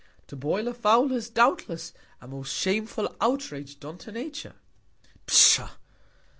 To 0.29 0.35
boil 0.35 0.67
a 0.67 0.73
Fowl 0.73 1.11
is, 1.11 1.29
doubtless, 1.29 1.93
a 2.21 2.27
most 2.27 2.51
shameful 2.51 3.15
Outrage 3.21 3.79
done 3.79 3.99
to 3.99 4.11
Nature. 4.11 4.55
Pshaw! 5.27 5.75